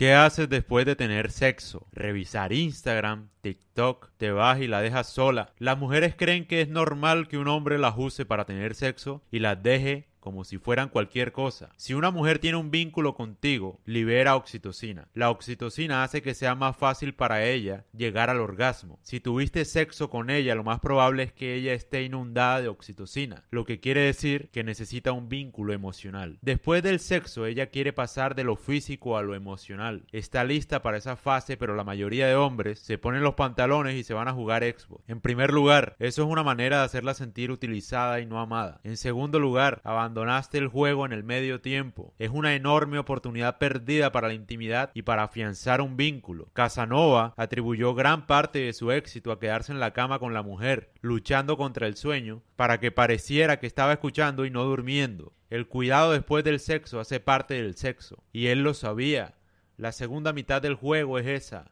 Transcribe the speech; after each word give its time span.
¿Qué 0.00 0.14
haces 0.14 0.48
después 0.48 0.86
de 0.86 0.96
tener 0.96 1.30
sexo? 1.30 1.86
Revisar 1.92 2.54
Instagram, 2.54 3.28
TikTok, 3.42 4.12
te 4.16 4.30
vas 4.30 4.58
y 4.58 4.66
la 4.66 4.80
dejas 4.80 5.10
sola. 5.10 5.52
Las 5.58 5.76
mujeres 5.76 6.14
creen 6.16 6.46
que 6.46 6.62
es 6.62 6.70
normal 6.70 7.28
que 7.28 7.36
un 7.36 7.48
hombre 7.48 7.76
las 7.76 7.96
use 7.98 8.24
para 8.24 8.46
tener 8.46 8.74
sexo 8.74 9.22
y 9.30 9.40
las 9.40 9.62
deje 9.62 10.08
como 10.20 10.44
si 10.44 10.58
fueran 10.58 10.88
cualquier 10.88 11.32
cosa. 11.32 11.70
Si 11.76 11.94
una 11.94 12.10
mujer 12.10 12.38
tiene 12.38 12.58
un 12.58 12.70
vínculo 12.70 13.14
contigo, 13.14 13.80
libera 13.84 14.36
oxitocina. 14.36 15.08
La 15.14 15.30
oxitocina 15.30 16.04
hace 16.04 16.22
que 16.22 16.34
sea 16.34 16.54
más 16.54 16.76
fácil 16.76 17.14
para 17.14 17.44
ella 17.44 17.84
llegar 17.92 18.30
al 18.30 18.40
orgasmo. 18.40 18.98
Si 19.02 19.20
tuviste 19.20 19.64
sexo 19.64 20.10
con 20.10 20.30
ella, 20.30 20.54
lo 20.54 20.64
más 20.64 20.80
probable 20.80 21.24
es 21.24 21.32
que 21.32 21.54
ella 21.54 21.72
esté 21.72 22.02
inundada 22.02 22.60
de 22.60 22.68
oxitocina, 22.68 23.44
lo 23.50 23.64
que 23.64 23.80
quiere 23.80 24.02
decir 24.02 24.50
que 24.52 24.64
necesita 24.64 25.12
un 25.12 25.28
vínculo 25.28 25.72
emocional. 25.72 26.38
Después 26.42 26.82
del 26.82 27.00
sexo, 27.00 27.46
ella 27.46 27.66
quiere 27.66 27.92
pasar 27.92 28.34
de 28.34 28.44
lo 28.44 28.56
físico 28.56 29.16
a 29.16 29.22
lo 29.22 29.34
emocional. 29.34 30.04
Está 30.12 30.44
lista 30.44 30.82
para 30.82 30.98
esa 30.98 31.16
fase, 31.16 31.56
pero 31.56 31.74
la 31.74 31.84
mayoría 31.84 32.26
de 32.26 32.34
hombres 32.34 32.80
se 32.80 32.98
ponen 32.98 33.22
los 33.22 33.34
pantalones 33.34 33.96
y 33.96 34.04
se 34.04 34.14
van 34.14 34.28
a 34.28 34.32
jugar 34.32 34.62
Xbox. 34.62 35.02
En 35.08 35.20
primer 35.20 35.52
lugar, 35.52 35.96
eso 35.98 36.22
es 36.22 36.28
una 36.28 36.42
manera 36.42 36.78
de 36.78 36.84
hacerla 36.84 37.14
sentir 37.14 37.50
utilizada 37.50 38.20
y 38.20 38.26
no 38.26 38.40
amada. 38.40 38.80
En 38.84 38.96
segundo 38.96 39.38
lugar, 39.38 39.80
abandonaste 40.10 40.58
el 40.58 40.66
juego 40.66 41.06
en 41.06 41.12
el 41.12 41.22
medio 41.22 41.60
tiempo. 41.60 42.14
Es 42.18 42.30
una 42.30 42.56
enorme 42.56 42.98
oportunidad 42.98 43.58
perdida 43.58 44.10
para 44.10 44.26
la 44.26 44.34
intimidad 44.34 44.90
y 44.92 45.02
para 45.02 45.22
afianzar 45.22 45.80
un 45.80 45.96
vínculo. 45.96 46.48
Casanova 46.52 47.32
atribuyó 47.36 47.94
gran 47.94 48.26
parte 48.26 48.58
de 48.58 48.72
su 48.72 48.90
éxito 48.90 49.30
a 49.30 49.38
quedarse 49.38 49.70
en 49.70 49.78
la 49.78 49.92
cama 49.92 50.18
con 50.18 50.34
la 50.34 50.42
mujer, 50.42 50.90
luchando 51.00 51.56
contra 51.56 51.86
el 51.86 51.96
sueño, 51.96 52.42
para 52.56 52.80
que 52.80 52.90
pareciera 52.90 53.60
que 53.60 53.68
estaba 53.68 53.92
escuchando 53.92 54.44
y 54.44 54.50
no 54.50 54.64
durmiendo. 54.64 55.32
El 55.48 55.68
cuidado 55.68 56.10
después 56.10 56.42
del 56.42 56.58
sexo 56.58 56.98
hace 56.98 57.20
parte 57.20 57.54
del 57.54 57.76
sexo, 57.76 58.24
y 58.32 58.48
él 58.48 58.64
lo 58.64 58.74
sabía. 58.74 59.36
La 59.76 59.92
segunda 59.92 60.32
mitad 60.32 60.60
del 60.60 60.74
juego 60.74 61.20
es 61.20 61.26
esa. 61.28 61.70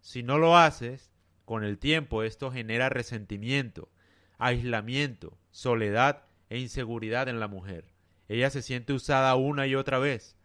Si 0.00 0.22
no 0.22 0.38
lo 0.38 0.56
haces, 0.56 1.10
con 1.44 1.64
el 1.64 1.78
tiempo 1.78 2.22
esto 2.22 2.52
genera 2.52 2.88
resentimiento, 2.88 3.88
aislamiento, 4.38 5.36
soledad 5.50 6.29
e 6.50 6.58
inseguridad 6.58 7.28
en 7.28 7.40
la 7.40 7.48
mujer. 7.48 7.86
Ella 8.28 8.50
se 8.50 8.60
siente 8.60 8.92
usada 8.92 9.34
una 9.36 9.66
y 9.66 9.74
otra 9.74 9.98
vez. 9.98 10.36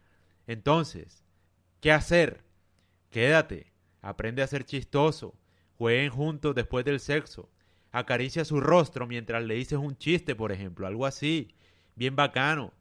Entonces, 0.46 1.24
¿qué 1.80 1.92
hacer? 1.92 2.44
Quédate, 3.10 3.72
aprende 4.00 4.42
a 4.42 4.46
ser 4.46 4.64
chistoso, 4.64 5.34
jueguen 5.76 6.10
juntos 6.10 6.54
después 6.54 6.84
del 6.84 7.00
sexo, 7.00 7.50
acaricia 7.92 8.44
su 8.44 8.60
rostro 8.60 9.06
mientras 9.06 9.44
le 9.44 9.54
dices 9.54 9.78
un 9.78 9.96
chiste, 9.96 10.34
por 10.34 10.52
ejemplo, 10.52 10.86
algo 10.86 11.06
así, 11.06 11.54
bien 11.96 12.16
bacano. 12.16 12.72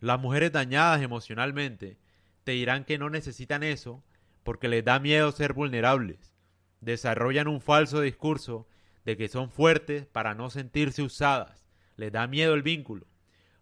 Las 0.00 0.18
mujeres 0.18 0.52
dañadas 0.52 1.02
emocionalmente 1.02 1.98
te 2.44 2.52
dirán 2.52 2.84
que 2.84 2.98
no 2.98 3.10
necesitan 3.10 3.62
eso 3.62 4.02
porque 4.42 4.68
les 4.68 4.84
da 4.84 4.98
miedo 4.98 5.30
ser 5.32 5.52
vulnerables. 5.52 6.34
Desarrollan 6.80 7.48
un 7.48 7.60
falso 7.60 8.00
discurso 8.00 8.68
de 9.04 9.16
que 9.16 9.28
son 9.28 9.50
fuertes 9.50 10.06
para 10.06 10.34
no 10.34 10.48
sentirse 10.48 11.02
usadas 11.02 11.67
les 11.98 12.10
da 12.10 12.26
miedo 12.26 12.54
el 12.54 12.62
vínculo. 12.62 13.06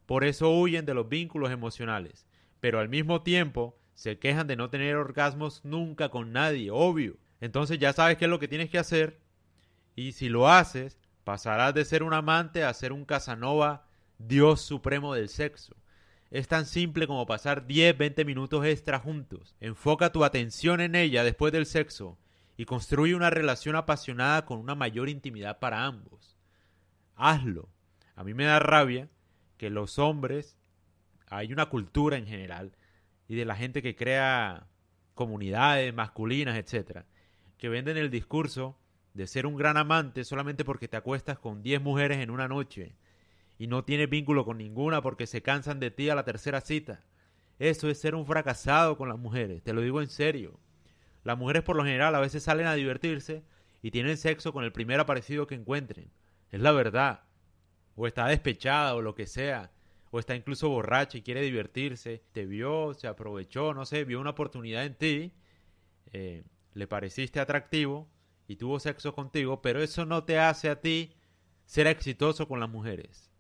Por 0.07 0.23
eso 0.23 0.51
huyen 0.51 0.87
de 0.87 0.95
los 0.95 1.09
vínculos 1.09 1.51
emocionales, 1.51 2.27
pero 2.61 2.79
al 2.79 2.89
mismo 2.89 3.23
tiempo 3.23 3.77
se 3.95 4.19
quejan 4.19 4.47
de 4.47 4.55
no 4.55 4.71
tener 4.71 4.95
orgasmos 4.95 5.65
nunca 5.65 6.11
con 6.11 6.33
nadie, 6.33 6.71
obvio. 6.71 7.17
Entonces 7.41 7.81
ya 7.81 7.93
sabes 7.93 8.17
qué 8.17 8.27
es 8.27 8.31
lo 8.31 8.39
que 8.39 8.47
tienes 8.47 8.71
que 8.71 8.79
hacer 8.79 9.19
y 9.97 10.13
si 10.13 10.29
lo 10.29 10.49
haces, 10.49 10.99
pasarás 11.25 11.75
de 11.75 11.85
ser 11.85 12.03
un 12.03 12.13
amante 12.13 12.63
a 12.63 12.73
ser 12.75 12.93
un 12.93 13.05
Casanova, 13.05 13.87
Dios 14.19 14.61
supremo 14.61 15.15
del 15.15 15.29
sexo. 15.29 15.75
Es 16.31 16.49
tan 16.49 16.67
simple 16.67 17.07
como 17.07 17.27
pasar 17.27 17.67
10, 17.67 17.97
20 17.97 18.25
minutos 18.25 18.65
extra 18.67 18.99
juntos. 18.99 19.57
Enfoca 19.61 20.13
tu 20.13 20.25
atención 20.25 20.81
en 20.81 20.95
ella 20.95 21.25
después 21.25 21.53
del 21.53 21.67
sexo 21.67 22.19
y 22.57 22.67
construye 22.67 23.15
una 23.15 23.31
relación 23.31 23.77
apasionada 23.77 24.45
con 24.45 24.59
una 24.59 24.75
mayor 24.75 25.09
intimidad 25.09 25.59
para 25.59 25.85
ambos. 25.85 26.37
Hazlo. 27.15 27.71
A 28.17 28.25
mí 28.25 28.35
me 28.35 28.45
da 28.45 28.59
rabia 28.59 29.09
que 29.59 29.71
los 29.71 29.99
hombres, 29.99 30.57
hay 31.29 31.53
una 31.53 31.67
cultura 31.67 32.17
en 32.17 32.27
general, 32.27 32.73
y 33.29 33.37
de 33.37 33.45
la 33.45 33.57
gente 33.57 33.83
que 33.83 33.95
crea 33.95 34.67
comunidades 35.15 35.93
masculinas, 35.95 36.57
etcétera, 36.57 37.05
que 37.59 37.69
venden 37.69 37.97
el 37.99 38.11
discurso 38.11 38.79
de 39.15 39.27
ser 39.27 39.47
un 39.47 39.57
gran 39.57 39.77
amante 39.77 40.25
solamente 40.25 40.65
porque 40.65 40.89
te 40.89 40.97
acuestas 40.97 41.39
con 41.39 41.63
10 41.63 41.83
mujeres 41.83 42.19
en 42.19 42.31
una 42.31 42.49
noche 42.49 42.95
y 43.59 43.67
no 43.67 43.85
tienes 43.85 44.11
vínculo 44.11 44.45
con 44.45 44.59
ninguna 44.59 45.03
porque 45.03 45.27
se 45.27 45.43
cansan 45.43 45.81
de 45.81 45.91
ti 45.91 46.09
a 46.11 46.15
la 46.15 46.25
tercera 46.25 46.61
cita. 46.61 47.03
Eso 47.59 47.89
es 47.89 47.99
ser 47.99 48.15
un 48.15 48.27
fracasado 48.27 48.97
con 48.97 49.09
las 49.09 49.19
mujeres, 49.19 49.63
te 49.63 49.73
lo 49.73 49.81
digo 49.81 50.01
en 50.03 50.09
serio. 50.09 50.59
Las 51.25 51.39
mujeres 51.39 51.63
por 51.63 51.77
lo 51.77 51.85
general 51.85 52.15
a 52.15 52.21
veces 52.21 52.43
salen 52.43 52.67
a 52.67 52.75
divertirse 52.75 53.43
y 53.83 53.91
tienen 53.91 54.17
sexo 54.17 54.53
con 54.53 54.65
el 54.65 54.73
primer 54.73 55.01
aparecido 55.01 55.47
que 55.47 55.55
encuentren. 55.55 56.11
Es 56.51 56.61
la 56.61 56.73
verdad 56.73 57.26
o 57.97 58.07
está 58.07 58.29
despechada 58.29 58.95
o 58.95 59.03
lo 59.03 59.15
que 59.15 59.27
sea, 59.27 59.73
o 60.11 60.19
está 60.19 60.37
incluso 60.37 60.69
borracha 60.69 61.19
y 61.19 61.23
quiere 61.23 61.43
divertirse, 61.43 62.23
te 62.33 62.47
vio, 62.47 62.95
se 62.95 63.09
aprovechó, 63.09 63.75
no 63.75 63.85
sé, 63.87 64.05
vio 64.05 64.21
una 64.21 64.31
oportunidad 64.31 64.85
en 64.85 64.95
ti, 64.95 65.33
eh, 66.13 66.45
le 66.75 66.87
pareciste 66.87 67.41
atractivo 67.41 68.09
y 68.47 68.57
tuvo 68.57 68.79
sexo 68.79 69.15
contigo, 69.15 69.63
pero 69.63 69.83
eso 69.83 70.05
no 70.05 70.25
te 70.25 70.39
hace 70.39 70.69
a 70.69 70.81
ti 70.81 71.15
ser 71.65 71.87
exitoso 71.87 72.47
con 72.47 72.61
las 72.61 72.69
mujeres. 72.69 73.31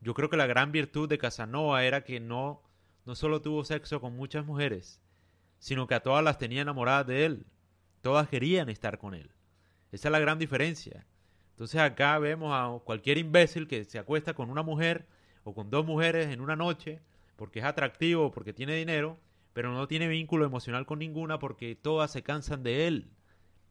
Yo 0.00 0.14
creo 0.14 0.28
que 0.28 0.36
la 0.36 0.46
gran 0.46 0.72
virtud 0.72 1.08
de 1.08 1.18
Casanova 1.18 1.84
era 1.84 2.04
que 2.04 2.20
no, 2.20 2.62
no 3.04 3.14
solo 3.14 3.40
tuvo 3.40 3.64
sexo 3.64 4.00
con 4.00 4.16
muchas 4.16 4.44
mujeres, 4.44 5.00
sino 5.58 5.86
que 5.86 5.94
a 5.94 6.02
todas 6.02 6.24
las 6.24 6.38
tenía 6.38 6.62
enamoradas 6.62 7.06
de 7.06 7.24
él. 7.24 7.46
Todas 8.02 8.28
querían 8.28 8.68
estar 8.68 8.98
con 8.98 9.14
él. 9.14 9.30
Esa 9.92 10.08
es 10.08 10.12
la 10.12 10.18
gran 10.18 10.38
diferencia. 10.38 11.06
Entonces 11.54 11.80
acá 11.80 12.18
vemos 12.18 12.52
a 12.52 12.84
cualquier 12.84 13.16
imbécil 13.16 13.68
que 13.68 13.84
se 13.84 14.00
acuesta 14.00 14.34
con 14.34 14.50
una 14.50 14.64
mujer 14.64 15.06
o 15.44 15.54
con 15.54 15.70
dos 15.70 15.86
mujeres 15.86 16.32
en 16.32 16.40
una 16.40 16.56
noche 16.56 17.00
porque 17.36 17.60
es 17.60 17.64
atractivo, 17.64 18.32
porque 18.32 18.52
tiene 18.52 18.74
dinero, 18.74 19.18
pero 19.52 19.72
no 19.72 19.86
tiene 19.86 20.08
vínculo 20.08 20.44
emocional 20.44 20.84
con 20.84 20.98
ninguna 20.98 21.38
porque 21.38 21.76
todas 21.76 22.10
se 22.10 22.24
cansan 22.24 22.64
de 22.64 22.88
él. 22.88 23.08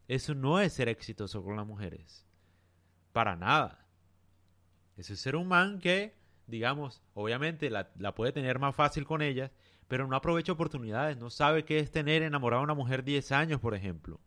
Eso 0.08 0.34
no 0.34 0.60
es 0.60 0.72
ser 0.72 0.88
exitoso 0.88 1.44
con 1.44 1.56
las 1.56 1.66
mujeres. 1.66 2.26
Para 3.12 3.36
nada. 3.36 3.86
Eso 4.96 5.12
es 5.12 5.20
ser 5.20 5.36
un 5.36 5.48
man 5.48 5.78
que, 5.78 6.14
digamos, 6.46 7.02
obviamente 7.12 7.68
la, 7.68 7.90
la 7.98 8.14
puede 8.14 8.32
tener 8.32 8.58
más 8.58 8.74
fácil 8.74 9.04
con 9.04 9.20
ellas, 9.20 9.50
pero 9.88 10.06
no 10.06 10.16
aprovecha 10.16 10.52
oportunidades. 10.52 11.18
No 11.18 11.28
sabe 11.28 11.66
qué 11.66 11.80
es 11.80 11.90
tener 11.90 12.22
enamorado 12.22 12.62
a 12.62 12.64
una 12.64 12.74
mujer 12.74 13.04
10 13.04 13.30
años, 13.32 13.60
por 13.60 13.74
ejemplo. 13.74 14.20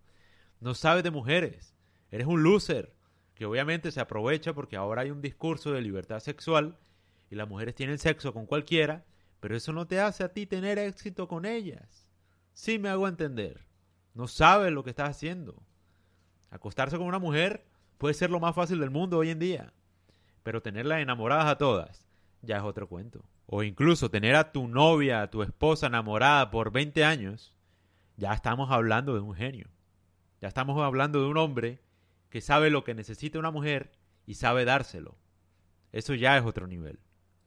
No 0.59 0.75
sabe 0.75 1.01
de 1.01 1.09
mujeres. 1.09 1.73
Eres 2.12 2.28
un 2.28 2.44
loser 2.44 2.97
que 3.38 3.46
obviamente 3.46 3.92
se 3.92 4.00
aprovecha 4.02 4.53
porque 4.53 4.78
ahora 4.78 5.03
hay 5.03 5.12
un 5.12 5.22
discurso 5.22 5.72
de 5.72 5.81
libertad 5.81 6.20
sexual 6.20 6.75
y 7.30 7.36
las 7.36 7.48
mujeres 7.48 7.75
tienen 7.75 8.00
sexo 8.00 8.34
con 8.34 8.48
cualquiera, 8.48 9.06
pero 9.40 9.56
eso 9.56 9.72
no 9.74 9.86
te 9.86 10.00
hace 10.00 10.24
a 10.24 10.34
ti 10.34 10.48
tener 10.48 10.80
éxito 10.80 11.28
con 11.28 11.46
ellas. 11.46 12.09
Sí 12.53 12.80
me 12.80 12.90
hago 12.90 13.08
entender. 13.08 13.68
No 14.16 14.28
sabes 14.28 14.72
lo 14.72 14.84
que 14.84 14.90
estás 14.90 15.12
haciendo. 15.12 15.62
Acostarse 16.50 16.97
con 16.97 17.06
una 17.06 17.20
mujer 17.20 17.68
puede 18.00 18.16
ser 18.16 18.31
lo 18.31 18.40
más 18.40 18.56
fácil 18.56 18.80
del 18.80 18.90
mundo 18.90 19.20
hoy 19.20 19.30
en 19.30 19.38
día, 19.38 19.72
pero 20.42 20.64
tenerlas 20.64 21.02
enamoradas 21.02 21.46
a 21.46 21.59
todas 21.59 22.08
ya 22.42 22.58
es 22.58 22.64
otro 22.64 22.88
cuento. 22.88 23.24
O 23.46 23.62
incluso 23.62 24.09
tener 24.09 24.36
a 24.36 24.52
tu 24.52 24.68
novia, 24.68 25.22
a 25.22 25.30
tu 25.30 25.44
esposa 25.44 25.86
enamorada 25.86 26.50
por 26.50 26.72
20 26.72 27.06
años, 27.06 27.53
ya 28.16 28.34
estamos 28.34 28.72
hablando 28.72 29.14
de 29.14 29.20
un 29.20 29.36
genio. 29.36 29.68
Ya 30.42 30.47
estamos 30.47 30.81
hablando 30.81 31.22
de 31.22 31.28
un 31.28 31.38
hombre 31.38 31.84
que 32.30 32.42
sabe 32.42 32.70
lo 32.70 32.84
que 32.84 32.94
necesita 32.94 33.40
una 33.40 33.52
mujer 33.52 33.92
y 34.26 34.36
sabe 34.36 34.66
dárselo. 34.66 35.18
Eso 35.92 36.14
ya 36.14 36.38
es 36.38 36.44
otro 36.44 36.68
nivel. 36.68 37.00